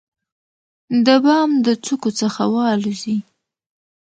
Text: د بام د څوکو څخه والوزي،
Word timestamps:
د 1.05 1.07
بام 1.25 1.49
د 1.65 1.67
څوکو 1.85 2.09
څخه 2.19 2.41
والوزي، 2.53 3.17